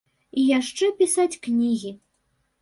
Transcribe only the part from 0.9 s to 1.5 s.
пісаць